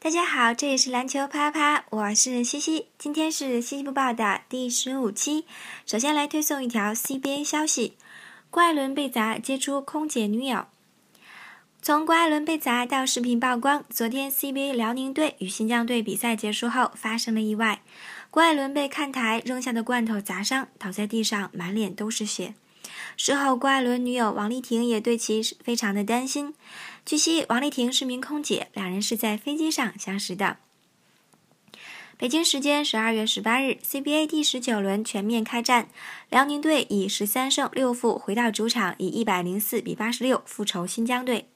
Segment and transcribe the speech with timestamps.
[0.00, 2.86] 大家好，这里是篮球啪啪，我是西西。
[2.96, 5.44] 今天是西西播报的第十五期。
[5.84, 7.96] 首先来推送一条 CBA 消息：
[8.48, 10.66] 郭艾伦被砸接出空姐女友。
[11.82, 17.82] 从郭艾伦被砸到视频曝光，昨天 CBA 辽宁队与新疆队比赛结束后发生了意外，
[18.30, 22.54] 郭艾伦被看台扔下的罐头砸伤，倒在地上，满脸都是血。
[23.16, 26.54] 事后，郭艾伦女友王丽婷也对其非常的担心。
[27.04, 30.58] 据悉，王丽婷是名空姐，两人是在飞机上相识的。
[32.16, 35.88] 北京时间十二月十八日，CBA 第十九轮全面开战，
[36.30, 41.48] 辽宁队以十三胜六负回到主场，以一百零四比八十六复仇新疆队。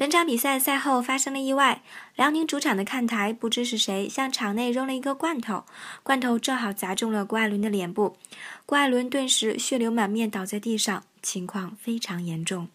[0.00, 1.82] 本场比赛赛后发生了意外，
[2.16, 5.64] 辽宁主场的看台不知是谁向场内扔了一个罐头，
[6.02, 8.16] 罐头正好砸中了郭艾伦的脸部，
[8.64, 12.68] 郭艾伦顿时血流满面倒在地上，情况非常严重。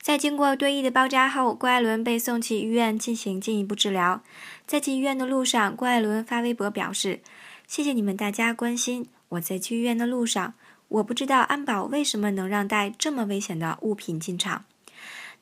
[0.00, 4.22] 在经过对医的包扎后，郭艾伦被送去医院进行进一步治疗。
[4.66, 7.20] 在去医院的路上，郭艾伦发微博表示
[7.68, 10.54] ：“谢谢你们大家关心我在去医院的路上，
[10.88, 14.64] 我不知道安保为什么能让带这么危险的物品进场。”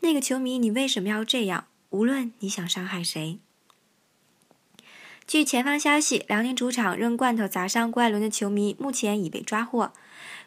[0.01, 1.67] 那个球迷，你为什么要这样？
[1.91, 3.39] 无论你想伤害谁。
[5.27, 9.93] 据前方消息，辽宁主场扔罐头砸伤郭艾伦的球迷目前已被抓获。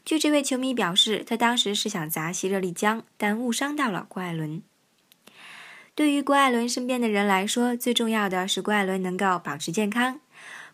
[0.06, 4.62] 据这位球迷表示，他当时是想砸希热丽江，但误伤到了郭艾伦。
[5.94, 10.22] 对于郭艾伦身边的人来说，最重要的是郭艾伦能够保持健康。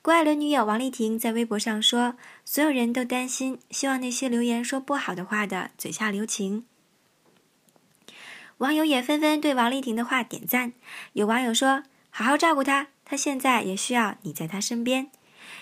[0.03, 2.15] 郭艾伦女友王丽婷在微博上说
[2.45, 6.65] ：“所有人都担心，希望那些留言说不好的话的嘴下留情。”
[8.59, 10.73] 网友也纷纷对王丽婷的话点赞。
[11.13, 15.11] 有网友说：“好好照顾她，她现在也需要你在她身边。”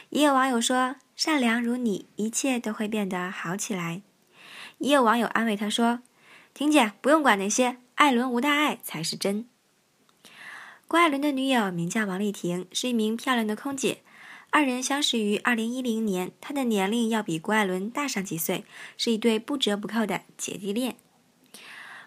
[0.09, 4.01] 也有网友说：“善良如你，一切都会变得好起来。”
[4.77, 6.01] 也有网友安慰她说
[6.53, 9.47] ：“婷姐，不用管那些，艾伦无大碍才是真。”
[10.87, 14.01] 郭艾伦的女友名叫王丽婷，是一名漂亮的空姐。
[14.51, 18.63] 二人相识于二零一零年，她的年龄要比郭艾伦大上几岁，
[18.97, 20.95] 是一对不折不扣的姐弟恋。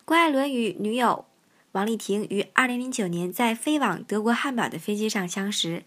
[0.06, 1.24] 郭艾伦与女友
[1.72, 5.82] 王丽婷于二零零九年在飞往德国汉堡的飞机上相识。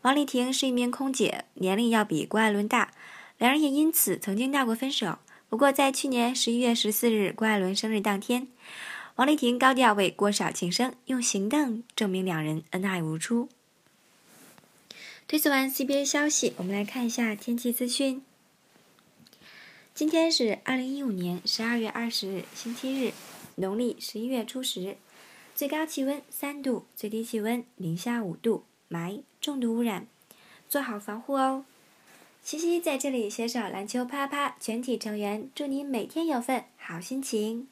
[0.00, 2.92] 王丽婷是一名空姐，年龄要比郭艾伦大，
[3.36, 5.18] 两人也因此曾经闹过分手。
[5.50, 8.48] 不过，在去年十一月十四日郭艾伦生日当天，
[9.16, 13.50] 王丽婷高调为郭少庆生，用行动证明两人恩爱如初。
[15.26, 18.22] 推送完 CBA 消息，我们来看一下天气资讯。
[19.94, 23.12] 今天是二零一五年十二月二十日，星期日。
[23.58, 24.96] 农历十一月初十，
[25.54, 30.06] 最高气温三度，最低气温零下五度，霾，重度污染，
[30.68, 31.64] 做好防护哦。
[32.42, 37.68] 西西在这里携手篮球啪啪全体成员，祝你每天有份好心情。